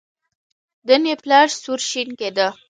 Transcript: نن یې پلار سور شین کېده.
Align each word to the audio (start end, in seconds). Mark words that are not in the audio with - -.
نن 0.87 1.03
یې 1.09 1.15
پلار 1.23 1.47
سور 1.61 1.79
شین 1.89 2.09
کېده. 2.19 2.47